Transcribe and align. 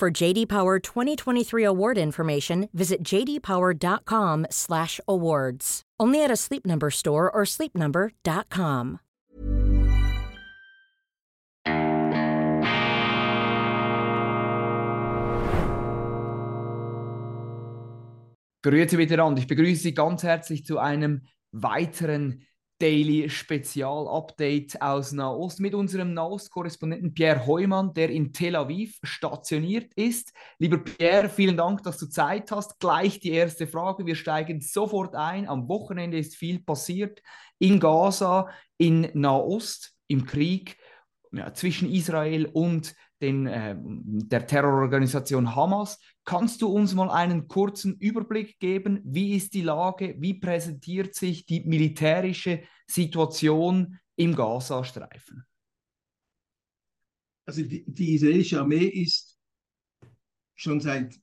For 0.00 0.10
JD 0.10 0.48
Power 0.48 0.78
2023 0.78 1.62
award 1.62 1.98
information, 1.98 2.70
visit 2.72 3.04
jdpower.com/awards. 3.04 5.82
Only 6.00 6.24
at 6.24 6.30
a 6.30 6.36
Sleep 6.36 6.64
Number 6.64 6.90
store 6.90 7.30
or 7.30 7.44
sleepnumber.com. 7.44 9.00
Grüezi 18.62 18.96
miteinander. 18.96 19.40
Ich 19.40 19.46
begrüße 19.46 19.82
Sie 19.82 19.92
ganz 19.92 20.22
herzlich 20.22 20.64
zu 20.64 20.78
einem 20.78 21.26
weiteren 21.52 22.46
Daily 22.80 23.28
Spezial-Update 23.28 24.80
aus 24.80 25.12
Nahost 25.12 25.60
mit 25.60 25.74
unserem 25.74 26.14
Nahost-Korrespondenten 26.14 27.12
Pierre 27.12 27.46
Heumann, 27.46 27.92
der 27.92 28.08
in 28.10 28.32
Tel 28.32 28.56
Aviv 28.56 28.98
stationiert 29.02 29.92
ist. 29.94 30.32
Lieber 30.58 30.78
Pierre, 30.78 31.28
vielen 31.28 31.56
Dank, 31.56 31.82
dass 31.82 31.98
du 31.98 32.06
Zeit 32.06 32.50
hast. 32.50 32.80
Gleich 32.80 33.20
die 33.20 33.32
erste 33.32 33.66
Frage. 33.66 34.06
Wir 34.06 34.16
steigen 34.16 34.60
sofort 34.60 35.14
ein. 35.14 35.46
Am 35.46 35.68
Wochenende 35.68 36.18
ist 36.18 36.36
viel 36.36 36.60
passiert 36.60 37.22
in 37.58 37.78
Gaza, 37.78 38.48
in 38.78 39.10
Nahost, 39.12 39.92
im 40.08 40.24
Krieg 40.24 40.78
ja, 41.32 41.52
zwischen 41.52 41.90
Israel 41.92 42.46
und 42.46 42.94
den, 43.20 43.46
äh, 43.46 43.76
der 43.78 44.46
Terrororganisation 44.46 45.54
Hamas. 45.54 45.98
Kannst 46.24 46.62
du 46.62 46.68
uns 46.68 46.94
mal 46.94 47.10
einen 47.10 47.48
kurzen 47.48 47.96
Überblick 47.96 48.58
geben? 48.58 49.00
Wie 49.04 49.34
ist 49.34 49.54
die 49.54 49.62
Lage? 49.62 50.16
Wie 50.18 50.34
präsentiert 50.34 51.14
sich 51.14 51.46
die 51.46 51.64
militärische 51.64 52.62
Situation 52.86 53.98
im 54.16 54.34
Gazastreifen? 54.34 55.44
Also 57.46 57.62
die, 57.62 57.84
die 57.86 58.14
israelische 58.14 58.60
Armee 58.60 58.86
ist 58.86 59.38
schon 60.54 60.80
seit 60.80 61.18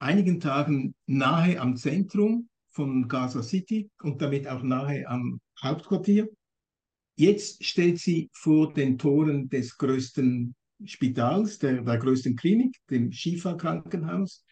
einigen 0.00 0.40
Tagen 0.40 0.94
nahe 1.06 1.60
am 1.60 1.76
Zentrum 1.76 2.48
von 2.70 3.06
Gaza 3.06 3.42
City 3.42 3.90
und 4.02 4.20
damit 4.20 4.48
auch 4.48 4.62
nahe 4.62 5.06
am 5.06 5.40
Hauptquartier. 5.62 6.28
Jetzt 7.16 7.64
steht 7.64 7.98
sie 7.98 8.30
vor 8.32 8.72
den 8.72 8.98
Toren 8.98 9.48
des 9.48 9.76
größten 9.76 10.54
Spitals, 10.86 11.58
der, 11.58 11.82
der 11.82 11.98
größten 11.98 12.36
Klinik, 12.36 12.76
dem 12.90 13.12
Shifa-Krankenhaus, 13.12 14.44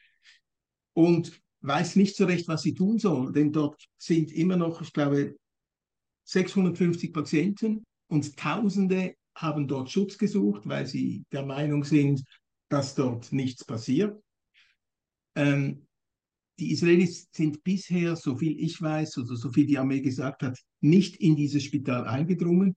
und 0.92 1.40
weiß 1.62 1.96
nicht 1.96 2.16
so 2.16 2.24
recht, 2.24 2.48
was 2.48 2.62
sie 2.62 2.74
tun 2.74 2.98
soll, 2.98 3.32
denn 3.32 3.52
dort 3.52 3.82
sind 3.98 4.32
immer 4.32 4.56
noch, 4.56 4.80
ich 4.82 4.92
glaube, 4.92 5.36
650 6.24 7.12
Patienten 7.12 7.84
und 8.08 8.36
Tausende 8.36 9.14
haben 9.34 9.68
dort 9.68 9.90
Schutz 9.90 10.18
gesucht, 10.18 10.62
weil 10.64 10.86
sie 10.86 11.24
der 11.32 11.44
Meinung 11.44 11.84
sind, 11.84 12.22
dass 12.68 12.94
dort 12.94 13.32
nichts 13.32 13.64
passiert. 13.64 14.20
Ähm, 15.34 15.86
die 16.58 16.72
Israelis 16.72 17.28
sind 17.32 17.64
bisher, 17.64 18.16
so 18.16 18.36
viel 18.36 18.58
ich 18.60 18.80
weiß 18.80 19.18
oder 19.18 19.34
so 19.36 19.50
viel 19.50 19.66
die 19.66 19.78
Armee 19.78 20.00
gesagt 20.00 20.42
hat, 20.42 20.58
nicht 20.80 21.16
in 21.16 21.36
dieses 21.36 21.64
Spital 21.64 22.06
eingedrungen. 22.06 22.76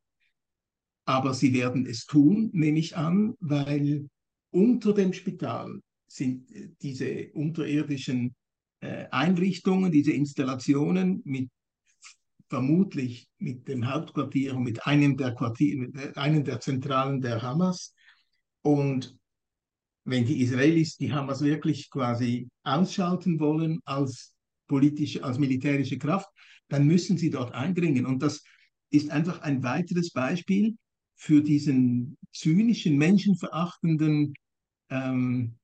Aber 1.06 1.34
sie 1.34 1.54
werden 1.54 1.86
es 1.86 2.06
tun, 2.06 2.50
nehme 2.54 2.80
ich 2.80 2.96
an, 2.96 3.36
weil 3.40 4.08
unter 4.52 4.94
dem 4.94 5.14
Spital 5.14 5.82
sind 6.08 6.52
äh, 6.52 6.70
diese 6.82 7.32
unterirdischen 7.34 8.36
äh, 8.82 9.06
Einrichtungen, 9.12 9.92
diese 9.92 10.12
Installationen 10.12 11.22
mit 11.26 11.50
vermutlich 12.50 13.28
mit 13.40 13.68
dem 13.68 13.90
Hauptquartier 13.92 14.56
und 14.56 14.64
mit 14.64 14.86
einem 14.86 15.18
der 15.18 15.34
Quartier, 15.34 15.78
mit 15.78 15.96
äh, 15.96 16.12
einem 16.16 16.44
der 16.44 16.60
Zentralen 16.60 17.20
der 17.20 17.42
Hamas. 17.42 17.96
Und 18.62 19.18
wenn 20.06 20.26
die 20.26 20.42
Israelis 20.42 20.98
die 20.98 21.12
Hamas 21.12 21.42
wirklich 21.42 21.90
quasi 21.90 22.48
ausschalten 22.64 23.40
wollen 23.40 23.80
als 23.86 24.36
politische, 24.68 25.24
als 25.24 25.40
militärische 25.40 25.98
Kraft, 25.98 26.30
dann 26.68 26.86
müssen 26.86 27.18
sie 27.18 27.30
dort 27.30 27.54
eindringen. 27.54 28.06
Und 28.06 28.22
das 28.22 28.44
ist 28.92 29.10
einfach 29.10 29.42
ein 29.42 29.64
weiteres 29.64 30.12
Beispiel 30.12 30.76
für 31.24 31.42
diesen 31.42 32.18
zynischen, 32.34 32.98
menschenverachtenden 32.98 34.34
ähm, 34.90 35.56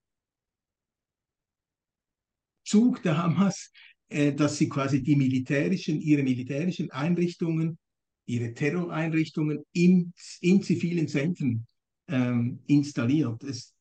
Zug 2.63 3.03
der 3.03 3.17
Hamas, 3.17 3.69
äh, 4.07 4.31
dass 4.31 4.57
sie 4.57 4.69
quasi 4.69 5.03
die 5.03 5.17
militärischen, 5.17 5.99
ihre 5.99 6.23
militärischen 6.23 6.89
Einrichtungen, 6.91 7.77
ihre 8.25 8.53
Terroreinrichtungen 8.53 9.65
in, 9.73 10.13
in 10.39 10.63
zivilen 10.63 11.09
Zentren 11.09 11.67
ähm, 12.07 12.59
installiert. 12.67 13.43
Es 13.43 13.75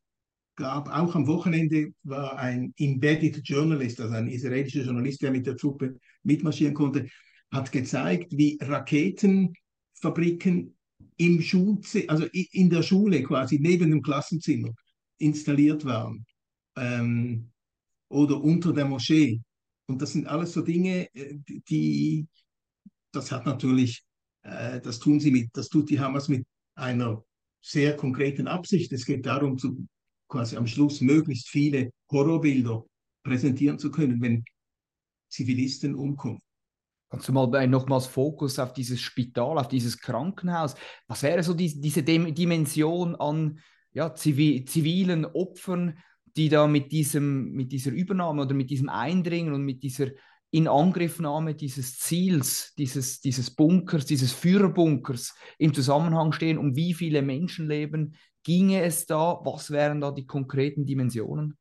gab 0.56 0.88
auch 0.88 1.14
am 1.14 1.28
Wochenende 1.28 1.92
war 2.02 2.40
ein 2.40 2.74
Embedded 2.76 3.46
Journalist, 3.46 4.00
also 4.00 4.14
ein 4.14 4.26
israelischer 4.26 4.82
Journalist, 4.82 5.22
der 5.22 5.30
mit 5.30 5.46
der 5.46 5.56
Truppe 5.56 5.96
mitmarschieren 6.24 6.74
konnte, 6.74 7.08
hat 7.52 7.70
gezeigt, 7.70 8.36
wie 8.36 8.58
Raketenfabriken 8.60 10.74
im 11.18 11.42
Schulze 11.42 12.08
also 12.08 12.24
in 12.32 12.70
der 12.70 12.82
Schule 12.82 13.22
quasi 13.22 13.58
neben 13.58 13.90
dem 13.90 14.02
Klassenzimmer 14.02 14.70
installiert 15.18 15.84
waren 15.84 16.24
ähm, 16.76 17.50
oder 18.08 18.40
unter 18.40 18.72
der 18.72 18.86
Moschee. 18.86 19.40
Und 19.86 20.00
das 20.00 20.12
sind 20.12 20.26
alles 20.26 20.52
so 20.52 20.62
Dinge, 20.62 21.12
äh, 21.14 21.34
die, 21.68 22.26
das 23.12 23.32
hat 23.32 23.46
natürlich, 23.46 24.04
äh, 24.42 24.80
das 24.80 24.98
tun 24.98 25.18
sie 25.18 25.32
mit, 25.32 25.50
das 25.52 25.68
tut 25.68 25.90
die 25.90 25.98
Hamas 25.98 26.28
mit 26.28 26.46
einer 26.76 27.24
sehr 27.60 27.96
konkreten 27.96 28.46
Absicht. 28.46 28.92
Es 28.92 29.04
geht 29.04 29.26
darum, 29.26 29.58
zu, 29.58 29.86
quasi 30.28 30.56
am 30.56 30.66
Schluss 30.66 31.00
möglichst 31.00 31.48
viele 31.48 31.90
Horrorbilder 32.10 32.84
präsentieren 33.24 33.78
zu 33.78 33.90
können, 33.90 34.20
wenn 34.20 34.44
Zivilisten 35.28 35.94
umkommen. 35.94 36.40
Kannst 37.10 37.28
du 37.28 37.32
mal 37.32 37.66
nochmals 37.66 38.06
Fokus 38.06 38.58
auf 38.58 38.74
dieses 38.74 39.00
Spital, 39.00 39.58
auf 39.58 39.68
dieses 39.68 39.98
Krankenhaus? 39.98 40.74
Was 41.06 41.22
wäre 41.22 41.42
so 41.42 41.54
die, 41.54 41.80
diese 41.80 42.02
Dimension 42.02 43.14
an 43.16 43.60
ja, 43.92 44.14
zivil, 44.14 44.64
zivilen 44.66 45.24
Opfern, 45.24 45.98
die 46.36 46.50
da 46.50 46.66
mit, 46.66 46.92
diesem, 46.92 47.52
mit 47.52 47.72
dieser 47.72 47.92
Übernahme 47.92 48.42
oder 48.42 48.54
mit 48.54 48.70
diesem 48.70 48.90
Eindringen 48.90 49.54
und 49.54 49.64
mit 49.64 49.82
dieser 49.82 50.08
Inangriffnahme 50.50 51.54
dieses 51.54 51.98
Ziels, 51.98 52.74
dieses, 52.76 53.20
dieses 53.20 53.50
Bunkers, 53.50 54.04
dieses 54.04 54.32
Führerbunkers 54.32 55.34
im 55.56 55.72
Zusammenhang 55.72 56.32
stehen? 56.32 56.58
Um 56.58 56.76
wie 56.76 56.92
viele 56.92 57.22
Menschenleben 57.22 58.16
ginge 58.42 58.82
es 58.82 59.06
da? 59.06 59.40
Was 59.44 59.70
wären 59.70 60.02
da 60.02 60.10
die 60.10 60.26
konkreten 60.26 60.84
Dimensionen? 60.84 61.56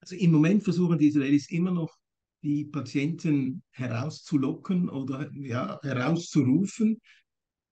Also 0.00 0.16
im 0.16 0.32
Moment 0.32 0.62
versuchen 0.62 0.98
die 0.98 1.08
Israelis 1.08 1.50
immer 1.50 1.70
noch 1.70 1.96
die 2.44 2.66
Patienten 2.66 3.62
herauszulocken 3.70 4.88
oder 4.90 5.30
ja, 5.34 5.80
herauszurufen. 5.82 7.00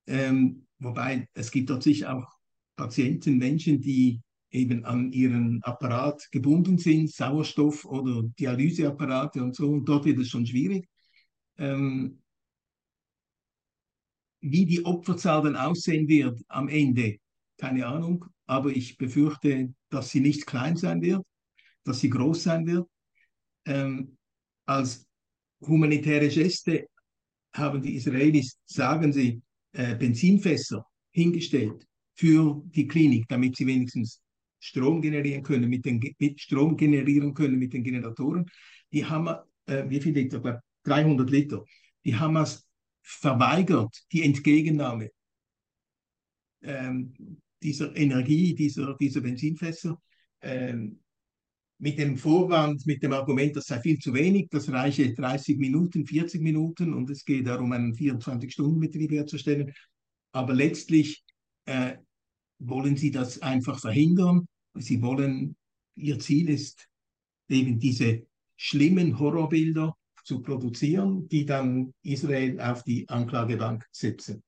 Ähm, 0.06 0.66
wobei 0.78 1.28
es 1.34 1.50
gibt 1.50 1.82
sicher 1.82 2.16
auch 2.16 2.26
Patienten, 2.74 3.36
Menschen, 3.36 3.80
die 3.80 4.20
eben 4.50 4.84
an 4.84 5.12
ihren 5.12 5.62
Apparat 5.62 6.26
gebunden 6.32 6.78
sind, 6.78 7.10
Sauerstoff- 7.10 7.84
oder 7.84 8.22
Dialyseapparate 8.38 9.42
und 9.42 9.54
so, 9.54 9.70
und 9.70 9.84
dort 9.84 10.04
wird 10.06 10.18
es 10.18 10.28
schon 10.28 10.46
schwierig. 10.46 10.86
Ähm, 11.58 12.18
wie 14.40 14.66
die 14.66 14.84
Opferzahl 14.84 15.42
dann 15.42 15.56
aussehen 15.56 16.08
wird 16.08 16.40
am 16.48 16.68
Ende, 16.68 17.18
keine 17.58 17.86
Ahnung, 17.86 18.24
aber 18.46 18.70
ich 18.70 18.96
befürchte, 18.96 19.72
dass 19.90 20.10
sie 20.10 20.20
nicht 20.20 20.46
klein 20.46 20.76
sein 20.76 21.00
wird, 21.02 21.22
dass 21.84 22.00
sie 22.00 22.10
groß 22.10 22.42
sein 22.42 22.66
wird. 22.66 22.88
Ähm, 23.64 24.16
als 24.72 25.06
humanitäre 25.60 26.28
Geste 26.28 26.88
haben 27.54 27.82
die 27.82 27.94
Israelis, 27.96 28.58
sagen 28.64 29.12
sie, 29.12 29.42
äh, 29.72 29.94
Benzinfässer 29.96 30.84
hingestellt 31.10 31.86
für 32.14 32.62
die 32.66 32.86
Klinik, 32.86 33.26
damit 33.28 33.56
sie 33.56 33.66
wenigstens 33.66 34.20
Strom 34.58 35.00
generieren 35.02 35.42
können, 35.42 35.68
mit, 35.68 35.84
den, 35.84 36.00
mit 36.18 36.40
Strom 36.40 36.76
generieren 36.76 37.34
können 37.34 37.58
mit 37.58 37.72
den 37.72 37.82
Generatoren. 37.82 38.46
Die 38.92 39.04
haben, 39.04 39.28
äh, 39.66 39.88
wie 39.88 40.00
viel 40.00 40.14
Liter? 40.14 40.62
300 40.84 41.30
Liter. 41.30 41.64
Die 42.04 42.14
Hamas 42.14 42.64
verweigert 43.02 43.94
die 44.12 44.22
Entgegennahme 44.22 45.10
ähm, 46.62 47.14
dieser 47.62 47.94
Energie, 47.96 48.54
dieser, 48.54 48.96
dieser 48.96 49.20
Benzinfässer. 49.20 50.00
ähm, 50.42 51.00
mit 51.82 51.98
dem 51.98 52.16
Vorwand, 52.16 52.86
mit 52.86 53.02
dem 53.02 53.12
Argument, 53.12 53.56
das 53.56 53.66
sei 53.66 53.80
viel 53.80 53.98
zu 53.98 54.14
wenig, 54.14 54.46
das 54.50 54.70
reiche 54.70 55.12
30 55.12 55.58
Minuten, 55.58 56.06
40 56.06 56.40
Minuten 56.40 56.94
und 56.94 57.10
es 57.10 57.24
geht 57.24 57.48
darum, 57.48 57.72
einen 57.72 57.92
24-Stunden-Betrieb 57.92 59.10
herzustellen. 59.10 59.72
Aber 60.30 60.54
letztlich 60.54 61.24
äh, 61.64 61.96
wollen 62.60 62.96
sie 62.96 63.10
das 63.10 63.42
einfach 63.42 63.80
verhindern. 63.80 64.46
Sie 64.74 65.02
wollen, 65.02 65.56
ihr 65.96 66.20
Ziel 66.20 66.50
ist 66.50 66.86
eben 67.48 67.80
diese 67.80 68.28
schlimmen 68.56 69.18
Horrorbilder 69.18 69.96
zu 70.22 70.40
produzieren, 70.40 71.26
die 71.26 71.44
dann 71.44 71.92
Israel 72.04 72.60
auf 72.60 72.84
die 72.84 73.08
Anklagebank 73.08 73.84
setzen. 73.90 74.40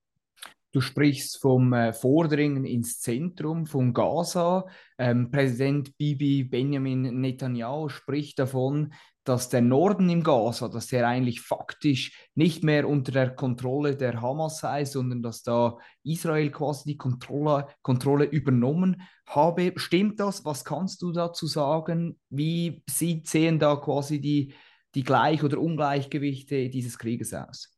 Du 0.75 0.81
sprichst 0.81 1.37
vom 1.39 1.71
äh, 1.71 1.93
Vordringen 1.93 2.65
ins 2.65 2.99
Zentrum 2.99 3.65
von 3.65 3.93
Gaza. 3.93 4.65
Ähm, 4.97 5.31
Präsident 5.31 5.95
Bibi 5.95 6.43
Benjamin 6.43 7.21
Netanyahu 7.21 7.87
spricht 7.87 8.39
davon, 8.39 8.93
dass 9.23 9.47
der 9.47 9.61
Norden 9.61 10.09
im 10.09 10.21
Gaza, 10.21 10.67
dass 10.67 10.87
der 10.87 11.07
eigentlich 11.07 11.39
faktisch 11.39 12.29
nicht 12.35 12.65
mehr 12.65 12.89
unter 12.89 13.13
der 13.13 13.35
Kontrolle 13.35 13.95
der 13.95 14.21
Hamas 14.21 14.59
sei, 14.59 14.83
sondern 14.83 15.23
dass 15.23 15.43
da 15.43 15.77
Israel 16.03 16.51
quasi 16.51 16.89
die 16.89 16.97
Kontrolle, 16.97 17.69
Kontrolle 17.81 18.25
übernommen 18.25 19.01
habe. 19.25 19.71
Stimmt 19.77 20.19
das? 20.19 20.43
Was 20.43 20.65
kannst 20.65 21.01
du 21.01 21.13
dazu 21.13 21.47
sagen? 21.47 22.19
Wie 22.29 22.83
sieht, 22.89 23.29
sehen 23.29 23.59
da 23.59 23.77
quasi 23.77 24.19
die, 24.19 24.53
die 24.93 25.03
Gleich- 25.03 25.41
oder 25.41 25.57
Ungleichgewichte 25.57 26.67
dieses 26.67 26.97
Krieges 26.97 27.33
aus? 27.33 27.73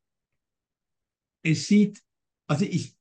Es 1.44 1.68
sieht 1.68 2.07
also 2.48 2.66
ich, 2.66 2.96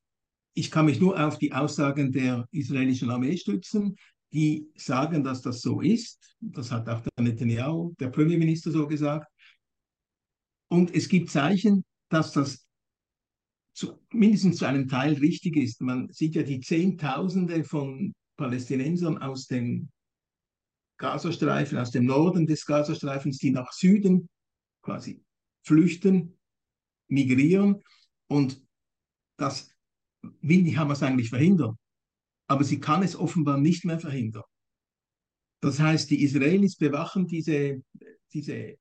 ich 0.53 0.71
kann 0.71 0.85
mich 0.85 0.99
nur 0.99 1.19
auf 1.19 1.37
die 1.37 1.53
Aussagen 1.53 2.11
der 2.11 2.47
israelischen 2.51 3.09
Armee 3.09 3.37
stützen, 3.37 3.95
die 4.33 4.69
sagen, 4.75 5.23
dass 5.23 5.41
das 5.41 5.61
so 5.61 5.81
ist. 5.81 6.35
Das 6.39 6.71
hat 6.71 6.89
auch 6.89 7.01
der 7.01 7.23
Netanyahu, 7.23 7.93
der 7.99 8.09
Premierminister, 8.09 8.71
so 8.71 8.87
gesagt. 8.87 9.31
Und 10.69 10.93
es 10.93 11.07
gibt 11.07 11.29
Zeichen, 11.29 11.85
dass 12.09 12.33
das 12.33 12.67
zu, 13.73 13.99
mindestens 14.11 14.57
zu 14.57 14.65
einem 14.65 14.87
Teil 14.87 15.13
richtig 15.13 15.55
ist. 15.55 15.81
Man 15.81 16.11
sieht 16.11 16.35
ja 16.35 16.43
die 16.43 16.59
Zehntausende 16.59 17.63
von 17.63 18.13
Palästinensern 18.35 19.17
aus 19.19 19.45
dem 19.47 19.89
Gazastreifen, 20.97 21.77
aus 21.77 21.91
dem 21.91 22.05
Norden 22.05 22.47
des 22.47 22.65
Gazastreifens, 22.65 23.37
die 23.37 23.51
nach 23.51 23.71
Süden 23.71 24.29
quasi 24.81 25.23
flüchten, 25.63 26.37
migrieren. 27.07 27.81
Und 28.27 28.66
das 29.37 29.69
will 30.21 30.63
die 30.63 30.77
Hamas 30.77 31.03
eigentlich 31.03 31.29
verhindern. 31.29 31.77
Aber 32.47 32.63
sie 32.63 32.79
kann 32.79 33.03
es 33.03 33.15
offenbar 33.15 33.57
nicht 33.57 33.85
mehr 33.85 33.99
verhindern. 33.99 34.43
Das 35.61 35.79
heißt, 35.79 36.09
die 36.09 36.23
Israelis 36.23 36.75
bewachen 36.75 37.27
diese, 37.27 37.81
diese, 38.33 38.77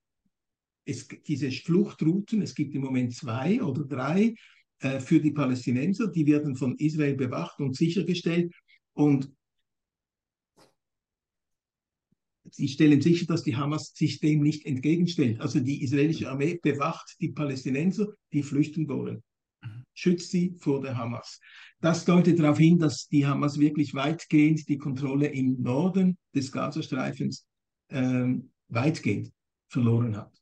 es, 0.85 1.09
diese 1.27 1.51
Fluchtrouten. 1.51 2.43
Es 2.43 2.55
gibt 2.55 2.75
im 2.75 2.83
Moment 2.83 3.15
zwei 3.15 3.63
oder 3.63 3.85
drei 3.85 4.35
äh, 4.81 5.01
für 5.01 5.21
die 5.21 5.33
Palästinenser. 5.33 6.09
Die 6.09 6.27
werden 6.27 6.57
von 6.57 6.77
Israel 6.77 7.15
bewacht 7.15 7.61
und 7.61 7.77
sichergestellt. 7.77 8.55
Und 8.93 9.33
sie 12.51 12.69
stellen 12.69 13.01
sicher, 13.01 13.27
dass 13.27 13.43
die 13.43 13.57
Hamas 13.57 13.93
sich 13.95 14.21
dem 14.21 14.43
nicht 14.43 14.65
entgegenstellt. 14.65 15.41
Also 15.41 15.61
die 15.61 15.83
israelische 15.83 16.31
Armee 16.31 16.61
bewacht 16.63 17.17
die 17.21 17.33
Palästinenser, 17.33 18.15
die 18.33 18.43
flüchten 18.43 18.89
wollen 18.89 19.23
schützt 19.97 20.31
sie 20.31 20.55
vor 20.59 20.81
der 20.81 20.97
Hamas. 20.97 21.41
Das 21.81 22.05
deutet 22.05 22.39
darauf 22.39 22.59
hin, 22.59 22.79
dass 22.79 23.09
die 23.09 23.27
Hamas 23.27 23.59
wirklich 23.59 23.95
weitgehend 23.95 24.69
die 24.69 24.79
Kontrolle 24.79 25.27
im 25.27 25.61
Norden 25.61 26.19
des 26.35 26.53
Gazastreifens 26.53 27.47
ähm, 27.91 28.51
weitgehend 28.69 29.33
verloren 29.69 30.17
hat. 30.17 30.33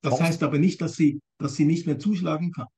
Das 0.00 0.20
heißt 0.20 0.42
aber 0.42 0.58
nicht, 0.58 0.80
dass 0.80 0.96
sie, 0.96 1.20
dass 1.38 1.56
sie 1.56 1.64
nicht 1.64 1.86
mehr 1.86 1.98
zuschlagen 1.98 2.52
kann. 2.52 2.68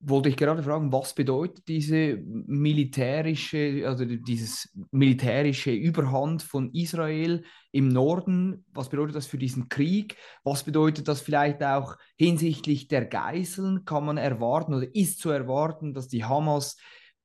Wollte 0.00 0.28
ich 0.28 0.36
gerade 0.36 0.62
fragen, 0.62 0.92
was 0.92 1.14
bedeutet 1.14 1.66
diese 1.68 2.18
militärische, 2.24 3.84
also 3.86 4.04
dieses 4.04 4.70
militärische 4.90 5.72
Überhand 5.72 6.42
von 6.42 6.70
Israel 6.72 7.44
im 7.72 7.88
Norden? 7.88 8.64
Was 8.72 8.88
bedeutet 8.88 9.16
das 9.16 9.26
für 9.26 9.38
diesen 9.38 9.68
Krieg? 9.68 10.16
Was 10.44 10.64
bedeutet 10.64 11.08
das 11.08 11.20
vielleicht 11.20 11.62
auch 11.62 11.96
hinsichtlich 12.16 12.88
der 12.88 13.06
Geiseln? 13.06 13.84
Kann 13.84 14.04
man 14.04 14.16
erwarten 14.16 14.74
oder 14.74 14.86
ist 14.94 15.18
zu 15.20 15.30
erwarten, 15.30 15.94
dass 15.94 16.08
die 16.08 16.24
Hamas 16.24 16.76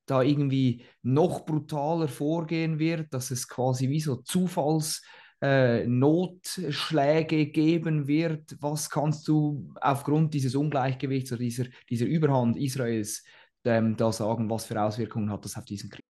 da 0.06 0.21
irgendwie 0.21 0.85
noch 1.01 1.45
brutaler 1.45 2.07
vorgehen 2.07 2.80
wird, 2.80 3.13
dass 3.13 3.31
es 3.31 3.47
quasi 3.47 3.89
wie 3.89 4.01
so 4.01 4.18
Zufalls 4.18 5.01
äh, 5.44 5.86
Notschläge 5.86 7.48
geben 7.48 8.07
wird. 8.07 8.56
Was 8.62 8.90
kannst 8.90 9.28
du 9.28 9.74
aufgrund 9.81 10.34
dieses 10.34 10.56
Ungleichgewichts 10.56 11.34
oder 11.34 11.40
dieser, 11.40 11.66
dieser 11.90 12.06
Überhand 12.06 12.56
Israels 12.57 13.24
ähm, 13.66 13.98
da 13.98 14.12
sagen? 14.13 14.50
Was 14.50 14.66
für 14.66 14.81
Auswirkungen 14.81 15.30
hat 15.30 15.44
das 15.44 15.57
auf 15.57 15.66
diesen 15.66 15.90
Krieg? 15.90 16.06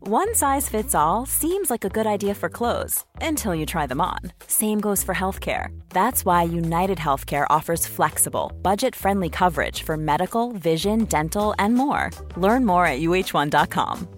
One 0.00 0.32
size 0.32 0.70
fits 0.70 0.94
all 0.94 1.26
seems 1.26 1.68
like 1.68 1.84
a 1.84 1.90
good 1.90 2.06
idea 2.06 2.32
for 2.32 2.48
clothes 2.48 3.04
until 3.20 3.54
you 3.54 3.66
try 3.66 3.86
them 3.86 4.00
on. 4.00 4.32
Same 4.46 4.80
goes 4.80 5.04
for 5.04 5.14
healthcare. 5.14 5.68
That's 5.90 6.24
why 6.24 6.44
United 6.44 6.96
Healthcare 6.96 7.46
offers 7.50 7.86
flexible, 7.86 8.52
budget 8.62 8.96
friendly 8.96 9.28
coverage 9.28 9.82
for 9.82 9.98
medical, 9.98 10.52
vision, 10.52 11.04
dental, 11.04 11.54
and 11.58 11.74
more. 11.74 12.10
Learn 12.36 12.64
more 12.64 12.86
at 12.86 13.00
uh1.com. 13.00 14.17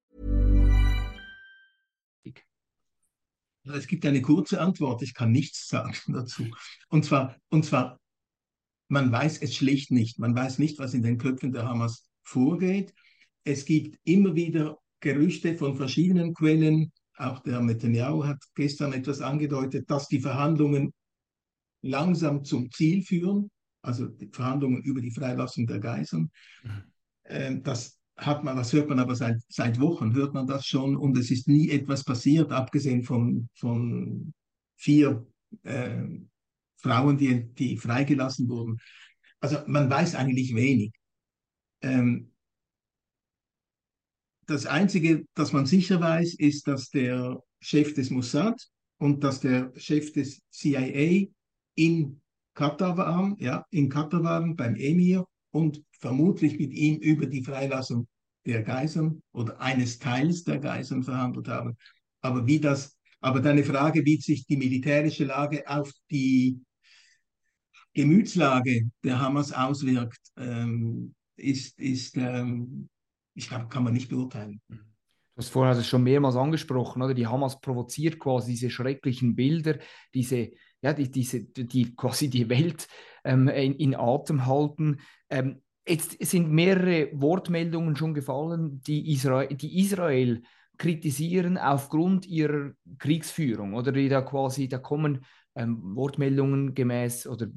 Es 3.75 3.87
gibt 3.87 4.05
eine 4.05 4.21
kurze 4.21 4.61
Antwort. 4.61 5.01
Ich 5.01 5.13
kann 5.13 5.31
nichts 5.31 5.67
sagen 5.67 5.93
dazu. 6.07 6.47
Und 6.89 7.05
zwar, 7.05 7.37
und 7.49 7.65
zwar, 7.65 7.99
man 8.87 9.11
weiß 9.11 9.41
es 9.41 9.55
schlicht 9.55 9.91
nicht. 9.91 10.19
Man 10.19 10.35
weiß 10.35 10.59
nicht, 10.59 10.79
was 10.79 10.93
in 10.93 11.03
den 11.03 11.17
Köpfen 11.17 11.51
der 11.51 11.65
Hamas 11.65 12.07
vorgeht. 12.23 12.93
Es 13.43 13.65
gibt 13.65 13.99
immer 14.03 14.35
wieder 14.35 14.77
Gerüchte 14.99 15.57
von 15.57 15.75
verschiedenen 15.75 16.33
Quellen. 16.33 16.91
Auch 17.17 17.39
der 17.39 17.61
Netanyahu 17.61 18.23
hat 18.25 18.43
gestern 18.55 18.93
etwas 18.93 19.21
angedeutet, 19.21 19.89
dass 19.89 20.07
die 20.07 20.19
Verhandlungen 20.19 20.93
langsam 21.81 22.43
zum 22.43 22.71
Ziel 22.71 23.03
führen, 23.03 23.49
also 23.81 24.07
die 24.07 24.29
Verhandlungen 24.31 24.81
über 24.83 25.01
die 25.01 25.11
Freilassung 25.11 25.67
der 25.67 25.79
Geiseln. 25.79 26.31
Mhm. 26.63 26.83
Ähm, 27.25 27.63
das 27.63 28.00
hat 28.21 28.43
man, 28.43 28.55
das 28.55 28.71
hört 28.71 28.87
man 28.87 28.99
aber 28.99 29.15
seit, 29.15 29.41
seit 29.49 29.79
Wochen, 29.79 30.13
hört 30.13 30.33
man 30.33 30.47
das 30.47 30.65
schon 30.65 30.95
und 30.95 31.17
es 31.17 31.31
ist 31.31 31.47
nie 31.47 31.69
etwas 31.69 32.03
passiert, 32.03 32.51
abgesehen 32.51 33.03
von, 33.03 33.49
von 33.55 34.33
vier 34.75 35.25
äh, 35.63 36.03
Frauen, 36.77 37.17
die, 37.17 37.45
die 37.53 37.77
freigelassen 37.77 38.47
wurden. 38.47 38.77
Also 39.39 39.57
man 39.65 39.89
weiß 39.89 40.15
eigentlich 40.15 40.53
wenig. 40.53 40.91
Ähm, 41.81 42.31
das 44.45 44.65
Einzige, 44.65 45.25
das 45.33 45.51
man 45.51 45.65
sicher 45.65 45.99
weiß, 45.99 46.35
ist, 46.35 46.67
dass 46.67 46.89
der 46.89 47.41
Chef 47.59 47.93
des 47.93 48.11
Mossad 48.11 48.61
und 48.97 49.23
dass 49.23 49.39
der 49.39 49.71
Chef 49.77 50.11
des 50.13 50.41
CIA 50.51 51.27
in 51.75 52.21
Katar 52.53 52.97
waren, 52.97 53.35
ja, 53.39 53.65
in 53.71 53.89
Katar 53.89 54.23
waren 54.23 54.55
beim 54.55 54.75
Emir 54.75 55.25
und 55.51 55.83
vermutlich 55.91 56.59
mit 56.59 56.73
ihm 56.73 56.97
über 56.97 57.25
die 57.25 57.43
Freilassung 57.43 58.07
der 58.45 58.63
Geiseln 58.63 59.21
oder 59.31 59.59
eines 59.59 59.99
Teils 59.99 60.43
der 60.43 60.59
Geiseln 60.59 61.03
verhandelt 61.03 61.47
haben. 61.47 61.77
Aber 62.21 62.45
wie 62.47 62.59
das, 62.59 62.97
aber 63.19 63.39
deine 63.39 63.63
Frage, 63.63 64.03
wie 64.05 64.17
sich 64.17 64.45
die 64.45 64.57
militärische 64.57 65.25
Lage 65.25 65.63
auf 65.67 65.91
die 66.09 66.59
Gemütslage 67.93 68.89
der 69.03 69.19
Hamas 69.19 69.51
auswirkt, 69.51 70.19
ähm, 70.37 71.13
ist, 71.35 71.77
ist 71.79 72.15
ähm, 72.17 72.89
ich 73.33 73.47
glaube, 73.47 73.67
kann 73.67 73.83
man 73.83 73.93
nicht 73.93 74.09
beurteilen. 74.09 74.61
Du 74.67 75.37
hast 75.37 75.49
vorher 75.49 75.75
das 75.75 75.87
schon 75.87 76.03
mehrmals 76.03 76.35
angesprochen, 76.35 77.01
oder? 77.01 77.13
Die 77.13 77.27
Hamas 77.27 77.59
provoziert 77.61 78.19
quasi 78.19 78.51
diese 78.51 78.69
schrecklichen 78.69 79.35
Bilder, 79.35 79.79
diese, 80.13 80.51
ja, 80.81 80.93
die, 80.93 81.09
diese, 81.09 81.43
die 81.45 81.95
quasi 81.95 82.29
die 82.29 82.49
Welt 82.49 82.87
ähm, 83.23 83.47
in, 83.47 83.73
in, 83.75 83.95
Atem 83.95 84.45
halten. 84.45 84.99
Ähm, 85.29 85.61
jetzt 85.91 86.17
sind 86.25 86.51
mehrere 86.51 87.09
Wortmeldungen 87.13 87.95
schon 87.95 88.13
gefallen, 88.13 88.81
die 88.81 89.11
Israel, 89.11 89.53
die 89.55 89.79
Israel 89.79 90.41
kritisieren 90.77 91.57
aufgrund 91.57 92.25
ihrer 92.25 92.71
Kriegsführung 92.97 93.75
oder 93.75 93.91
die 93.91 94.09
da 94.09 94.21
quasi, 94.21 94.67
da 94.67 94.79
kommen 94.79 95.25
ähm, 95.53 95.95
Wortmeldungen 95.95 96.73
gemäß 96.73 97.27
oder 97.27 97.47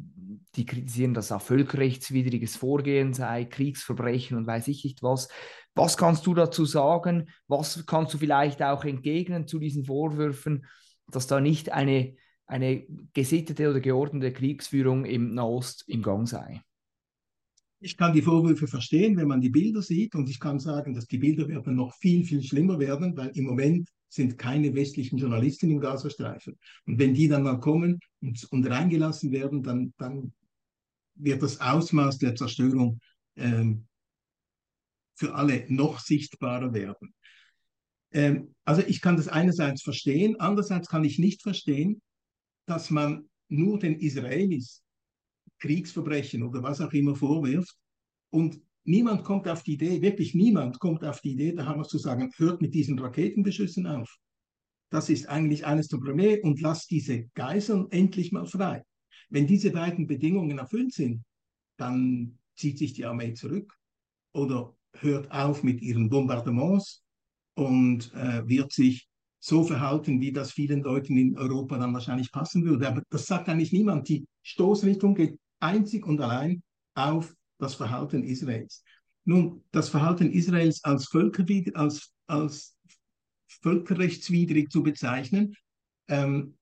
die 0.57 0.67
kritisieren, 0.67 1.15
dass 1.15 1.33
auch 1.33 1.41
völkerrechtswidriges 1.41 2.57
Vorgehen 2.57 3.15
sei, 3.15 3.45
Kriegsverbrechen 3.45 4.37
und 4.37 4.47
weiß 4.47 4.69
ich 4.69 4.85
nicht 4.85 5.03
was. 5.03 5.29
Was 5.75 5.97
kannst 5.97 6.27
du 6.27 6.35
dazu 6.35 6.65
sagen? 6.65 7.31
Was 7.49 7.87
kannst 7.87 8.15
du 8.15 8.19
vielleicht 8.19 8.63
auch 8.63 8.85
entgegnen 8.85 9.47
zu 9.47 9.59
diesen 9.59 9.85
Vorwürfen, 9.85 10.67
dass 11.09 11.27
da 11.27 11.41
nicht 11.41 11.73
eine, 11.73 12.17
eine 12.47 12.85
gesittete 13.15 13.71
oder 13.71 13.81
geordnete 13.81 14.33
Kriegsführung 14.33 15.05
im 15.05 15.35
Nahost 15.35 15.85
im 15.89 16.03
Gang 16.03 16.29
sei? 16.29 16.63
Ich 17.85 17.99
kann 17.99 18.15
die 18.15 18.23
Vorwürfe 18.23 18.67
verstehen, 18.67 19.19
wenn 19.19 19.29
man 19.29 19.43
die 19.43 19.51
Bilder 19.51 19.83
sieht 19.83 20.15
und 20.15 20.31
ich 20.31 20.41
kann 20.41 20.59
sagen, 20.59 20.95
dass 20.95 21.07
die 21.07 21.19
Bilder 21.19 21.47
werden 21.49 21.75
noch 21.75 21.95
viel, 21.97 22.25
viel 22.25 22.43
schlimmer 22.43 22.79
werden, 22.79 23.15
weil 23.15 23.29
im 23.37 23.45
Moment 23.45 23.91
sind 24.09 24.39
keine 24.39 24.75
westlichen 24.75 25.19
Journalisten 25.19 25.71
im 25.71 25.81
Gazastreifen. 25.81 26.57
Und 26.87 26.99
wenn 26.99 27.13
die 27.13 27.29
dann 27.29 27.43
mal 27.43 27.61
kommen 27.61 28.01
und, 28.23 28.43
und 28.51 28.67
reingelassen 28.67 29.33
werden, 29.33 29.63
dann, 29.63 29.93
dann 29.99 30.33
wird 31.15 31.43
das 31.43 31.61
Ausmaß 31.61 32.17
der 32.17 32.35
Zerstörung 32.35 33.01
ähm, 33.37 33.87
für 35.15 35.35
alle 35.35 35.67
noch 35.69 35.99
sichtbarer 35.99 36.73
werden. 36.73 37.13
Ähm, 38.13 38.55
also 38.65 38.81
ich 38.81 39.03
kann 39.03 39.19
das 39.19 39.29
einerseits 39.29 39.83
verstehen, 39.83 40.41
andererseits 40.41 40.89
kann 40.89 41.05
ich 41.05 41.19
nicht 41.19 41.43
verstehen, 41.43 42.01
dass 42.65 42.89
man 42.89 43.29
nur 43.49 43.79
den 43.79 43.99
Israelis 43.99 44.84
Kriegsverbrechen 45.61 46.43
oder 46.43 46.63
was 46.63 46.81
auch 46.81 46.93
immer 46.93 47.15
vorwirft. 47.15 47.77
Und 48.31 48.61
niemand 48.85 49.25
kommt 49.25 49.49
auf 49.49 49.63
die 49.63 49.75
Idee, 49.75 50.03
wirklich 50.03 50.35
niemand 50.35 50.79
kommt 50.79 51.05
auf 51.05 51.21
die 51.21 51.33
Idee, 51.33 51.53
der 51.53 51.67
Hamas 51.67 51.89
zu 51.89 51.99
sagen, 51.99 52.33
hört 52.37 52.61
mit 52.61 52.75
diesen 52.75 52.99
Raketenbeschüssen 52.99 53.87
auf. 53.87 54.19
Das 54.91 55.11
ist 55.11 55.29
eigentlich 55.29 55.67
eines 55.67 55.89
der 55.89 55.99
Probleme 55.99 56.41
und 56.43 56.61
lasst 56.61 56.91
diese 56.91 57.25
Geiseln 57.35 57.87
endlich 57.91 58.33
mal 58.33 58.47
frei. 58.47 58.83
Wenn 59.29 59.47
diese 59.47 59.71
beiden 59.71 60.07
Bedingungen 60.07 60.59
erfüllt 60.59 60.93
sind, 60.93 61.25
dann 61.77 62.39
zieht 62.57 62.79
sich 62.79 62.93
die 62.93 63.05
Armee 63.05 63.35
zurück 63.35 63.75
oder 64.33 64.77
hört 64.99 65.31
auf 65.33 65.63
mit 65.63 65.81
ihren 65.83 66.09
Bombardements 66.09 67.03
und 67.55 68.13
äh, 68.15 68.47
wird 68.47 68.73
sich 68.73 69.09
so 69.41 69.63
verhalten, 69.63 70.21
wie 70.21 70.33
das 70.33 70.53
vielen 70.53 70.83
Leuten 70.83 71.17
in 71.17 71.37
Europa 71.37 71.77
dann 71.77 71.93
wahrscheinlich 71.93 72.33
passen 72.33 72.65
würde. 72.65 72.89
Aber 72.89 73.03
das 73.11 73.27
sagt 73.27 73.49
eigentlich 73.49 73.73
niemand. 73.73 74.09
Die 74.09 74.27
Stoßrichtung 74.43 75.15
geht 75.15 75.39
einzig 75.65 76.07
und 76.07 76.21
allein 76.21 76.63
auf 76.95 77.35
das 77.59 77.75
Verhalten 77.75 78.23
Israels. 78.23 78.85
Nun, 79.25 79.65
das 79.73 79.89
Verhalten 79.89 80.31
Israels 80.31 80.85
als, 80.85 81.07
Völkerwid 81.07 81.75
als, 81.75 82.13
als 82.27 82.77
völkerrechtswidrig 83.49 84.71
zu 84.71 84.83
bezeichnen, 84.83 85.55
ähm, 86.09 86.57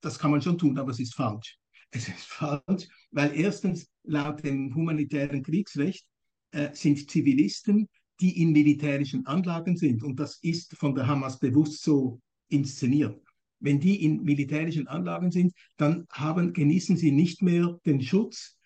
das 0.00 0.18
kann 0.18 0.30
man 0.30 0.42
schon 0.42 0.58
tun, 0.58 0.78
aber 0.78 0.90
es 0.90 1.00
ist 1.00 1.14
falsch. 1.14 1.58
Es 1.90 2.08
ist 2.08 2.26
falsch, 2.26 2.88
weil 3.10 3.34
erstens 3.34 3.88
laut 4.02 4.44
dem 4.44 4.74
humanitären 4.74 5.42
Kriegsrecht 5.42 6.06
äh, 6.50 6.74
sind 6.74 7.10
Zivilisten 7.10 7.88
die 8.20 8.40
in 8.42 8.52
militärischen 8.52 9.26
Anlagen 9.26 9.76
sind. 9.76 10.02
Und 10.02 10.18
das 10.18 10.38
ist 10.42 10.76
von 10.76 10.94
der 10.94 11.06
Hamas 11.06 11.38
bewusst 11.38 11.82
so 11.82 12.20
inszeniert. 12.48 13.20
Wenn 13.64 13.80
die 13.80 14.04
in 14.04 14.22
militärischen 14.22 14.86
Anlagen 14.86 15.30
sind, 15.30 15.52
dann 15.76 16.06
haben, 16.10 16.52
genießen 16.52 16.96
sie 16.96 17.12
nicht 17.12 17.42
mehr 17.42 17.78
den 17.86 18.02
Schutz, 18.02 18.58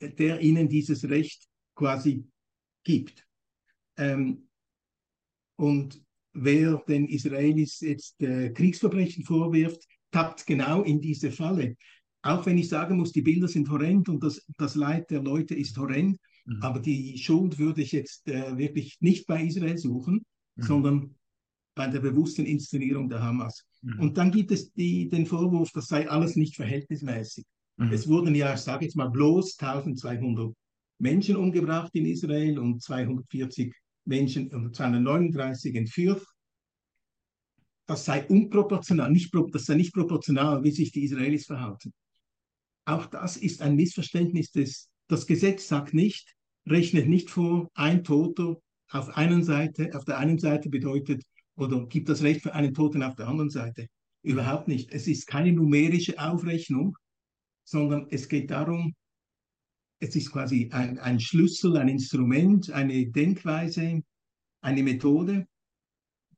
der 0.00 0.40
ihnen 0.40 0.68
dieses 0.68 1.08
Recht 1.08 1.46
quasi 1.74 2.24
gibt. 2.84 3.26
Ähm, 3.96 4.48
und 5.56 6.02
wer 6.32 6.82
den 6.88 7.08
Israelis 7.08 7.80
jetzt 7.80 8.20
äh, 8.22 8.50
Kriegsverbrechen 8.50 9.24
vorwirft, 9.24 9.84
tappt 10.10 10.46
genau 10.46 10.82
in 10.82 11.00
diese 11.00 11.30
Falle. 11.30 11.76
Auch 12.22 12.46
wenn 12.46 12.58
ich 12.58 12.68
sagen 12.68 12.96
muss, 12.96 13.12
die 13.12 13.22
Bilder 13.22 13.48
sind 13.48 13.70
horrend 13.70 14.08
und 14.08 14.22
das, 14.22 14.44
das 14.56 14.74
Leid 14.74 15.10
der 15.10 15.22
Leute 15.22 15.54
ist 15.54 15.76
horrend, 15.76 16.18
Mhm. 16.48 16.62
Aber 16.62 16.80
die 16.80 17.18
Schuld 17.18 17.58
würde 17.58 17.82
ich 17.82 17.92
jetzt 17.92 18.28
äh, 18.28 18.56
wirklich 18.56 18.96
nicht 19.00 19.26
bei 19.26 19.42
Israel 19.44 19.76
suchen, 19.76 20.24
mhm. 20.56 20.62
sondern 20.62 21.14
bei 21.78 21.86
der 21.86 22.00
bewussten 22.00 22.44
Inszenierung 22.44 23.08
der 23.08 23.22
Hamas. 23.22 23.64
Mhm. 23.82 24.00
Und 24.00 24.18
dann 24.18 24.32
gibt 24.32 24.50
es 24.50 24.72
die, 24.72 25.08
den 25.08 25.26
Vorwurf, 25.26 25.70
das 25.72 25.86
sei 25.86 26.10
alles 26.10 26.34
nicht 26.34 26.56
verhältnismäßig. 26.56 27.44
Mhm. 27.76 27.92
Es 27.92 28.08
wurden 28.08 28.34
ja, 28.34 28.52
ich 28.52 28.60
sage 28.60 28.84
jetzt 28.84 28.96
mal, 28.96 29.08
bloß 29.08 29.56
1200 29.60 30.52
Menschen 30.98 31.36
umgebracht 31.36 31.94
in 31.94 32.06
Israel 32.06 32.58
und 32.58 32.82
240 32.82 33.72
Menschen 34.06 34.52
und 34.52 34.74
239 34.74 35.76
entführt. 35.76 36.26
Das 37.86 38.04
sei 38.04 38.26
unproportional, 38.26 39.12
nicht, 39.12 39.32
das 39.52 39.66
sei 39.66 39.76
nicht 39.76 39.94
proportional, 39.94 40.64
wie 40.64 40.72
sich 40.72 40.90
die 40.90 41.04
Israelis 41.04 41.46
verhalten. 41.46 41.92
Auch 42.86 43.06
das 43.06 43.36
ist 43.36 43.62
ein 43.62 43.76
Missverständnis 43.76 44.50
des, 44.50 44.90
das 45.06 45.28
Gesetz 45.28 45.68
sagt 45.68 45.94
nicht, 45.94 46.34
rechnet 46.66 47.08
nicht 47.08 47.30
vor, 47.30 47.68
ein 47.74 48.02
Toter 48.02 48.56
auf, 48.90 49.16
einen 49.16 49.44
Seite, 49.44 49.90
auf 49.94 50.04
der 50.04 50.18
einen 50.18 50.40
Seite 50.40 50.70
bedeutet 50.70 51.22
oder 51.58 51.86
gibt 51.86 52.08
das 52.08 52.22
Recht 52.22 52.42
für 52.42 52.54
einen 52.54 52.72
Toten 52.72 53.02
auf 53.02 53.16
der 53.16 53.28
anderen 53.28 53.50
Seite. 53.50 53.88
Überhaupt 54.22 54.68
nicht. 54.68 54.92
Es 54.92 55.06
ist 55.06 55.26
keine 55.26 55.52
numerische 55.52 56.18
Aufrechnung, 56.18 56.96
sondern 57.64 58.06
es 58.10 58.28
geht 58.28 58.50
darum, 58.50 58.94
es 60.00 60.14
ist 60.14 60.30
quasi 60.30 60.70
ein, 60.72 60.98
ein 60.98 61.18
Schlüssel, 61.18 61.76
ein 61.76 61.88
Instrument, 61.88 62.70
eine 62.70 63.10
Denkweise, 63.10 64.00
eine 64.60 64.82
Methode, 64.82 65.46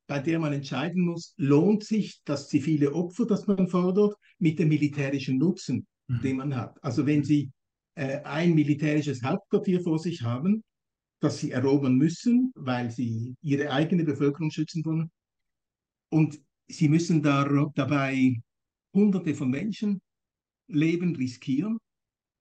bei 0.07 0.19
der 0.19 0.39
man 0.39 0.53
entscheiden 0.53 1.05
muss, 1.05 1.35
lohnt 1.37 1.85
sich 1.85 2.21
das 2.25 2.49
zivile 2.49 2.95
Opfer, 2.95 3.27
das 3.27 3.47
man 3.47 3.69
fordert, 3.69 4.17
mit 4.39 4.59
dem 4.59 4.69
militärischen 4.69 5.39
Nutzen, 5.39 5.87
mhm. 6.09 6.21
den 6.23 6.37
man 6.39 6.57
hat. 6.57 6.83
Also 6.83 7.07
wenn 7.07 7.23
Sie 7.23 7.51
äh, 7.95 8.21
ein 8.23 8.55
militärisches 8.55 9.23
Hauptquartier 9.23 9.81
vor 9.83 9.99
sich 9.99 10.23
haben, 10.23 10.65
das 11.21 11.39
sie 11.39 11.51
erobern 11.51 11.97
müssen, 11.97 12.53
weil 12.55 12.91
sie 12.91 13.37
ihre 13.43 13.71
eigene 13.71 14.05
Bevölkerung 14.05 14.51
schützen 14.51 14.85
wollen. 14.85 15.11
Und 16.09 16.41
sie 16.67 16.89
müssen 16.89 17.23
da, 17.23 17.45
dabei 17.75 18.41
Hunderte 18.95 19.35
von 19.35 19.51
Menschen 19.51 20.01
Leben 20.67 21.15
riskieren. 21.17 21.79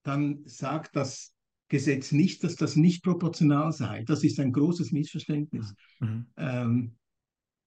Dann 0.02 0.42
sagt 0.46 0.96
das 0.96 1.34
Gesetz 1.68 2.10
nicht, 2.10 2.42
dass 2.42 2.56
das 2.56 2.74
nicht 2.76 3.02
proportional 3.02 3.72
sei. 3.72 4.02
Das 4.04 4.24
ist 4.24 4.40
ein 4.40 4.52
großes 4.52 4.92
Missverständnis, 4.92 5.74
mhm. 6.00 6.26
ähm, 6.36 6.96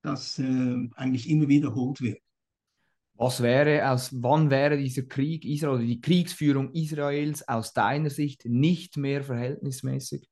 das 0.02 0.40
äh, 0.40 0.90
eigentlich 0.96 1.30
immer 1.30 1.48
wiederholt 1.48 2.02
wird. 2.02 2.20
Was 3.16 3.42
wäre 3.42 3.90
aus, 3.90 4.10
wann 4.22 4.50
wäre 4.50 4.78
dieser 4.78 5.04
Krieg 5.04 5.46
Israel 5.46 5.76
oder 5.76 5.84
die 5.84 6.02
Kriegsführung 6.02 6.72
Israels 6.74 7.48
aus 7.48 7.72
deiner 7.72 8.10
Sicht 8.10 8.46
nicht 8.46 8.98
mehr 8.98 9.24
verhältnismäßig? 9.24 10.28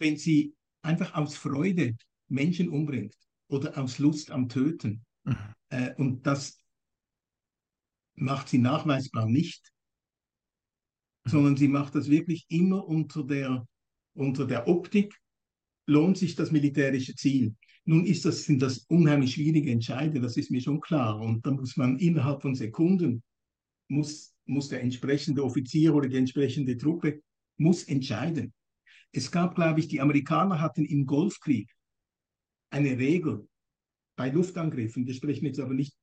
Wenn 0.00 0.16
sie 0.16 0.54
einfach 0.82 1.14
aus 1.14 1.36
Freude 1.36 1.96
Menschen 2.28 2.68
umbringt 2.68 3.14
oder 3.48 3.76
aus 3.78 3.98
Lust 3.98 4.30
am 4.30 4.48
Töten. 4.48 5.04
Mhm. 5.24 5.36
Äh, 5.68 5.94
und 5.96 6.26
das 6.26 6.58
macht 8.14 8.48
sie 8.48 8.58
nachweisbar 8.58 9.26
nicht, 9.26 9.72
mhm. 11.24 11.30
sondern 11.30 11.56
sie 11.56 11.68
macht 11.68 11.94
das 11.94 12.08
wirklich 12.08 12.46
immer 12.48 12.86
unter 12.86 13.24
der, 13.24 13.66
unter 14.14 14.46
der 14.46 14.68
Optik, 14.68 15.14
lohnt 15.86 16.18
sich 16.18 16.34
das 16.34 16.50
militärische 16.50 17.14
Ziel. 17.14 17.54
Nun 17.84 18.04
ist 18.04 18.24
das, 18.24 18.44
sind 18.44 18.62
das 18.62 18.78
unheimlich 18.88 19.34
schwierige 19.34 19.72
Entscheide, 19.72 20.20
das 20.20 20.36
ist 20.36 20.50
mir 20.50 20.60
schon 20.60 20.80
klar. 20.80 21.20
Und 21.20 21.44
da 21.44 21.50
muss 21.50 21.76
man 21.76 21.98
innerhalb 21.98 22.42
von 22.42 22.54
Sekunden, 22.54 23.22
muss, 23.88 24.34
muss 24.44 24.68
der 24.68 24.82
entsprechende 24.82 25.42
Offizier 25.42 25.94
oder 25.94 26.08
die 26.08 26.18
entsprechende 26.18 26.76
Truppe, 26.76 27.22
muss 27.56 27.84
entscheiden. 27.84 28.52
Es 29.12 29.30
gab, 29.30 29.54
glaube 29.54 29.80
ich, 29.80 29.88
die 29.88 30.00
Amerikaner 30.00 30.60
hatten 30.60 30.84
im 30.84 31.06
Golfkrieg 31.06 31.70
eine 32.70 32.98
Regel 32.98 33.48
bei 34.16 34.30
Luftangriffen. 34.30 35.06
Wir 35.06 35.14
sprechen 35.14 35.46
jetzt 35.46 35.60
aber 35.60 35.74
nicht, 35.74 35.94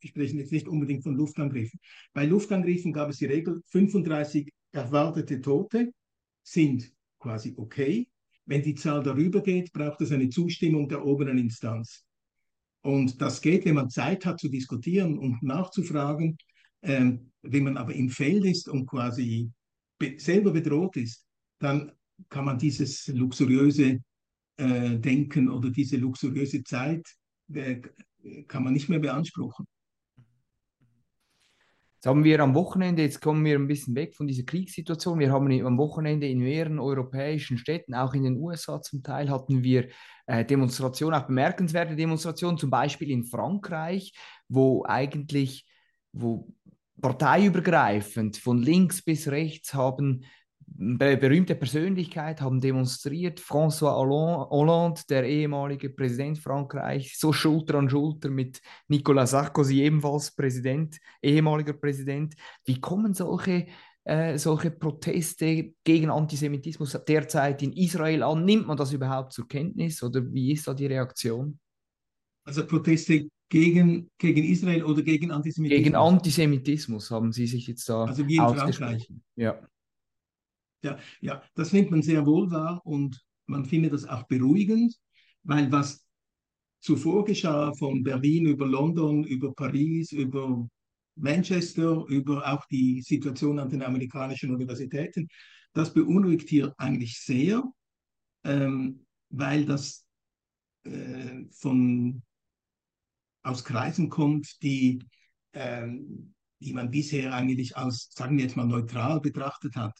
wir 0.00 0.08
sprechen 0.08 0.38
jetzt 0.38 0.52
nicht 0.52 0.66
unbedingt 0.66 1.04
von 1.04 1.14
Luftangriffen. 1.14 1.78
Bei 2.12 2.26
Luftangriffen 2.26 2.92
gab 2.92 3.10
es 3.10 3.18
die 3.18 3.26
Regel, 3.26 3.62
35 3.66 4.52
erwartete 4.72 5.40
Tote 5.40 5.92
sind 6.42 6.92
quasi 7.18 7.54
okay. 7.56 8.08
Wenn 8.46 8.62
die 8.62 8.74
Zahl 8.74 9.02
darüber 9.02 9.42
geht, 9.42 9.72
braucht 9.72 10.00
es 10.02 10.12
eine 10.12 10.28
Zustimmung 10.28 10.88
der 10.88 11.04
oberen 11.04 11.38
Instanz. 11.38 12.04
Und 12.82 13.20
das 13.22 13.40
geht, 13.40 13.64
wenn 13.64 13.76
man 13.76 13.88
Zeit 13.88 14.26
hat 14.26 14.38
zu 14.38 14.48
diskutieren 14.48 15.18
und 15.18 15.42
nachzufragen. 15.42 16.36
Ähm, 16.82 17.32
wenn 17.40 17.64
man 17.64 17.78
aber 17.78 17.94
im 17.94 18.10
Feld 18.10 18.44
ist 18.44 18.68
und 18.68 18.86
quasi 18.86 19.50
be 19.98 20.18
selber 20.18 20.50
bedroht 20.50 20.96
ist, 20.96 21.24
dann 21.58 21.92
kann 22.28 22.44
man 22.44 22.58
dieses 22.58 23.06
luxuriöse 23.08 24.00
äh, 24.56 24.98
Denken 24.98 25.48
oder 25.48 25.70
diese 25.70 25.96
luxuriöse 25.96 26.62
Zeit 26.64 27.06
äh, 27.52 27.80
kann 28.48 28.64
man 28.64 28.72
nicht 28.72 28.88
mehr 28.88 29.00
beanspruchen. 29.00 29.66
Jetzt 32.04 32.10
haben 32.10 32.24
wir 32.24 32.40
am 32.40 32.54
Wochenende, 32.54 33.00
jetzt 33.00 33.22
kommen 33.22 33.42
wir 33.46 33.58
ein 33.58 33.66
bisschen 33.66 33.94
weg 33.94 34.14
von 34.14 34.26
dieser 34.26 34.42
Kriegssituation. 34.42 35.18
Wir 35.18 35.32
haben 35.32 35.50
am 35.64 35.78
Wochenende 35.78 36.28
in 36.28 36.40
mehreren 36.40 36.78
europäischen 36.78 37.56
Städten, 37.56 37.94
auch 37.94 38.12
in 38.12 38.24
den 38.24 38.36
USA 38.36 38.82
zum 38.82 39.02
Teil, 39.02 39.30
hatten 39.30 39.64
wir 39.64 39.88
äh, 40.26 40.44
Demonstrationen, 40.44 41.18
auch 41.18 41.26
bemerkenswerte 41.26 41.96
Demonstrationen, 41.96 42.58
zum 42.58 42.68
Beispiel 42.68 43.10
in 43.10 43.24
Frankreich, 43.24 44.12
wo 44.48 44.84
eigentlich, 44.84 45.66
wo 46.12 46.52
parteiübergreifend 47.00 48.36
von 48.36 48.58
links 48.58 49.02
bis 49.02 49.28
rechts 49.28 49.72
haben 49.72 50.24
berühmte 50.66 51.54
Persönlichkeit 51.54 52.40
haben 52.40 52.60
demonstriert. 52.60 53.40
François 53.40 53.94
Hollande, 54.50 55.00
der 55.08 55.24
ehemalige 55.24 55.90
Präsident 55.90 56.38
Frankreichs, 56.38 57.18
so 57.18 57.32
Schulter 57.32 57.76
an 57.76 57.88
Schulter 57.88 58.30
mit 58.30 58.60
Nicolas 58.88 59.30
Sarkozy, 59.30 59.82
ebenfalls 59.82 60.34
Präsident, 60.34 60.98
ehemaliger 61.22 61.72
Präsident. 61.72 62.34
Wie 62.64 62.80
kommen 62.80 63.14
solche, 63.14 63.66
äh, 64.04 64.36
solche 64.38 64.70
Proteste 64.70 65.74
gegen 65.84 66.10
Antisemitismus 66.10 66.98
derzeit 67.06 67.62
in 67.62 67.72
Israel 67.72 68.22
an? 68.22 68.44
Nimmt 68.44 68.66
man 68.66 68.76
das 68.76 68.92
überhaupt 68.92 69.32
zur 69.32 69.48
Kenntnis 69.48 70.02
oder 70.02 70.22
wie 70.32 70.52
ist 70.52 70.66
da 70.66 70.74
die 70.74 70.86
Reaktion? 70.86 71.58
Also 72.46 72.66
Proteste 72.66 73.28
gegen, 73.48 74.10
gegen 74.18 74.44
Israel 74.44 74.84
oder 74.84 75.02
gegen 75.02 75.30
Antisemitismus? 75.30 75.84
Gegen 75.84 75.94
Antisemitismus 75.94 77.10
haben 77.10 77.32
Sie 77.32 77.46
sich 77.46 77.66
jetzt 77.68 77.88
da 77.88 78.04
Also 78.04 78.26
wie 78.26 78.36
in 78.36 78.42
Frankreich. 78.42 79.08
Ja. 79.36 79.58
Ja, 80.84 80.98
ja, 81.22 81.42
das 81.54 81.72
nimmt 81.72 81.90
man 81.90 82.02
sehr 82.02 82.26
wohl 82.26 82.50
wahr 82.50 82.82
und 82.84 83.24
man 83.46 83.64
findet 83.64 83.94
das 83.94 84.04
auch 84.06 84.24
beruhigend, 84.24 84.94
weil 85.42 85.72
was 85.72 86.04
zuvor 86.80 87.24
geschah, 87.24 87.72
von 87.72 88.02
Berlin 88.02 88.46
über 88.46 88.66
London, 88.66 89.24
über 89.24 89.54
Paris, 89.54 90.12
über 90.12 90.68
Manchester, 91.16 92.04
über 92.08 92.46
auch 92.46 92.66
die 92.66 93.00
Situation 93.00 93.58
an 93.58 93.70
den 93.70 93.82
amerikanischen 93.82 94.54
Universitäten, 94.54 95.26
das 95.72 95.94
beunruhigt 95.94 96.50
hier 96.50 96.74
eigentlich 96.76 97.18
sehr, 97.18 97.62
ähm, 98.44 99.06
weil 99.30 99.64
das 99.64 100.06
äh, 100.84 101.46
von, 101.50 102.22
aus 103.42 103.64
Kreisen 103.64 104.10
kommt, 104.10 104.62
die, 104.62 104.98
ähm, 105.54 106.34
die 106.60 106.74
man 106.74 106.90
bisher 106.90 107.32
eigentlich 107.32 107.74
als, 107.74 108.10
sagen 108.12 108.36
wir 108.36 108.44
jetzt 108.44 108.56
mal, 108.56 108.66
neutral 108.66 109.20
betrachtet 109.22 109.76
hat. 109.76 109.98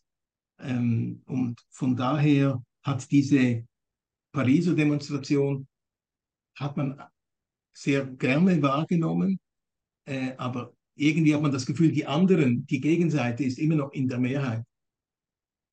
Ähm, 0.60 1.22
und 1.26 1.60
von 1.70 1.96
daher 1.96 2.62
hat 2.82 3.10
diese 3.10 3.64
Pariser 4.32 4.74
Demonstration 4.74 5.66
hat 6.56 6.76
man 6.76 7.00
sehr 7.72 8.06
gerne 8.06 8.60
wahrgenommen, 8.62 9.38
äh, 10.06 10.32
aber 10.36 10.72
irgendwie 10.96 11.34
hat 11.34 11.42
man 11.42 11.52
das 11.52 11.66
Gefühl, 11.66 11.90
die 11.90 12.06
anderen, 12.06 12.66
die 12.66 12.80
Gegenseite 12.80 13.44
ist 13.44 13.58
immer 13.58 13.74
noch 13.74 13.92
in 13.92 14.08
der 14.08 14.18
Mehrheit. 14.18 14.64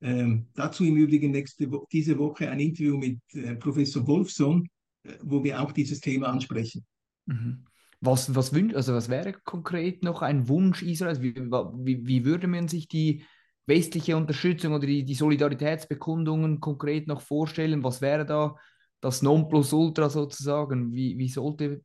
Ähm, 0.02 0.48
dazu 0.56 0.84
im 0.84 0.98
Übrigen 0.98 1.32
nächste 1.32 1.72
Wo 1.72 1.86
diese 1.92 2.18
Woche 2.18 2.50
ein 2.50 2.60
Interview 2.60 2.98
mit 2.98 3.20
äh, 3.34 3.56
Professor 3.56 4.06
Wolfson, 4.08 4.68
äh, 5.04 5.14
wo 5.22 5.44
wir 5.44 5.62
auch 5.62 5.72
dieses 5.72 6.00
Thema 6.00 6.30
ansprechen. 6.30 6.84
Mhm. 7.28 7.66
Was, 8.00 8.34
was, 8.34 8.52
also 8.52 8.94
was 8.94 9.10
wäre 9.10 9.34
konkret 9.44 10.04
noch 10.04 10.24
ein 10.24 10.48
Wunsch 10.48 10.82
Israels? 10.82 11.22
Wie, 11.22 11.36
wie, 11.36 12.08
wie 12.08 12.26
würde 12.26 12.48
man 12.48 12.68
sich 12.68 12.88
die 12.88 13.24
westliche 13.66 14.18
Unterstützung 14.18 14.74
oder 14.74 14.88
die, 14.88 15.04
die 15.04 15.16
Solidaritätsbekundungen 15.16 16.60
konkret 16.60 17.08
noch 17.08 17.22
vorstellen? 17.22 17.84
Was 17.84 18.02
wäre 18.02 18.26
da 18.26 18.56
das 19.02 19.22
Nonplusultra 19.22 20.10
sozusagen? 20.10 20.94
Wie, 20.94 21.18
wie 21.18 21.30
sollte 21.30 21.84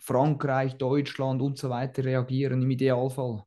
Frankreich, 0.00 0.76
Deutschland 0.76 1.42
und 1.42 1.58
so 1.58 1.70
weiter 1.70 2.04
reagieren 2.04 2.62
im 2.62 2.70
Idealfall? 2.70 3.42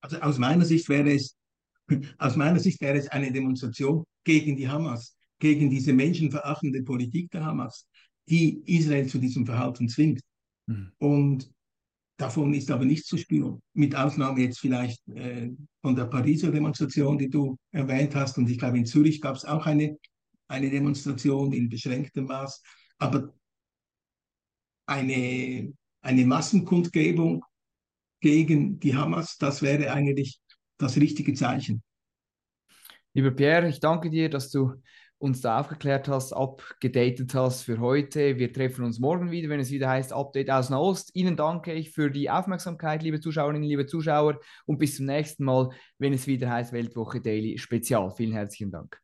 Also 0.00 0.18
aus 0.20 0.38
meiner 0.38 0.64
Sicht 0.64 0.88
wäre 0.88 1.12
es, 1.12 1.36
aus 2.18 2.36
meiner 2.36 2.60
Sicht 2.60 2.80
wäre 2.80 2.98
es 2.98 3.08
eine 3.08 3.32
Demonstration 3.32 4.04
gegen 4.24 4.56
die 4.56 4.68
Hamas, 4.68 5.16
gegen 5.38 5.70
diese 5.70 5.92
menschenverachtende 5.92 6.82
Politik 6.82 7.30
der 7.30 7.44
Hamas, 7.44 7.88
die 8.28 8.62
Israel 8.66 9.06
zu 9.06 9.18
diesem 9.18 9.46
Verhalten 9.46 9.88
zwingt. 9.88 10.20
Mhm. 10.66 10.92
Und 10.98 11.50
Davon 12.18 12.52
ist 12.52 12.68
aber 12.72 12.84
nichts 12.84 13.06
zu 13.06 13.16
spüren, 13.16 13.62
mit 13.74 13.94
Ausnahme 13.94 14.40
jetzt 14.40 14.58
vielleicht 14.58 15.06
äh, 15.08 15.50
von 15.80 15.94
der 15.94 16.06
Pariser 16.06 16.50
Demonstration, 16.50 17.16
die 17.16 17.30
du 17.30 17.56
erwähnt 17.70 18.16
hast. 18.16 18.36
Und 18.38 18.50
ich 18.50 18.58
glaube, 18.58 18.76
in 18.76 18.86
Zürich 18.86 19.20
gab 19.20 19.36
es 19.36 19.44
auch 19.44 19.66
eine, 19.66 19.96
eine 20.48 20.68
Demonstration 20.68 21.52
in 21.52 21.68
beschränktem 21.68 22.24
Maß. 22.24 22.60
Aber 22.98 23.32
eine, 24.86 25.72
eine 26.00 26.26
Massenkundgebung 26.26 27.44
gegen 28.20 28.80
die 28.80 28.96
Hamas, 28.96 29.36
das 29.38 29.62
wäre 29.62 29.92
eigentlich 29.92 30.40
das 30.76 30.96
richtige 30.96 31.34
Zeichen. 31.34 31.84
Lieber 33.14 33.30
Pierre, 33.30 33.68
ich 33.68 33.78
danke 33.78 34.10
dir, 34.10 34.28
dass 34.28 34.50
du 34.50 34.74
uns 35.18 35.40
da 35.40 35.60
aufgeklärt 35.60 36.08
hast, 36.08 36.32
abgedatet 36.32 37.34
hast 37.34 37.62
für 37.62 37.80
heute. 37.80 38.38
Wir 38.38 38.52
treffen 38.52 38.84
uns 38.84 39.00
morgen 39.00 39.30
wieder, 39.30 39.48
wenn 39.48 39.60
es 39.60 39.70
wieder 39.70 39.88
heißt 39.88 40.12
Update 40.12 40.50
aus 40.50 40.70
Nahost. 40.70 41.10
Ihnen 41.14 41.36
danke 41.36 41.72
ich 41.72 41.90
für 41.90 42.10
die 42.10 42.30
Aufmerksamkeit, 42.30 43.02
liebe 43.02 43.20
Zuschauerinnen, 43.20 43.62
liebe 43.62 43.86
Zuschauer, 43.86 44.38
und 44.66 44.78
bis 44.78 44.96
zum 44.96 45.06
nächsten 45.06 45.44
Mal, 45.44 45.70
wenn 45.98 46.12
es 46.12 46.26
wieder 46.26 46.50
heißt 46.50 46.72
Weltwoche 46.72 47.20
Daily 47.20 47.58
Spezial. 47.58 48.12
Vielen 48.16 48.32
herzlichen 48.32 48.70
Dank. 48.70 49.00